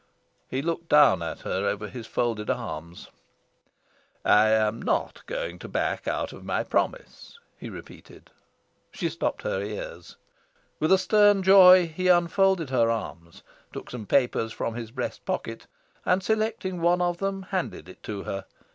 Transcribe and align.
He 0.49 0.63
looked 0.63 0.89
down 0.89 1.21
at 1.21 1.41
her 1.41 1.63
over 1.67 1.87
his 1.87 2.07
folded 2.07 2.49
arms, 2.49 3.09
"I 4.25 4.47
am 4.47 4.81
not 4.81 5.23
going 5.27 5.59
to 5.59 5.67
back 5.67 6.07
out 6.07 6.33
of 6.33 6.43
my 6.43 6.63
promise," 6.63 7.37
he 7.59 7.69
repeated. 7.69 8.31
She 8.91 9.09
stopped 9.09 9.43
her 9.43 9.61
ears. 9.61 10.17
With 10.79 10.91
a 10.91 10.97
stern 10.97 11.43
joy 11.43 11.85
he 11.85 12.07
unfolded 12.07 12.71
his 12.71 12.79
arms, 12.79 13.43
took 13.71 13.91
some 13.91 14.07
papers 14.07 14.51
from 14.51 14.73
his 14.73 14.89
breast 14.89 15.23
pocket, 15.23 15.67
and, 16.03 16.23
selecting 16.23 16.81
one 16.81 16.99
of 17.03 17.19
them, 17.19 17.43
handed 17.43 17.87
it 17.87 18.01
to 18.01 18.23
her. 18.23 18.45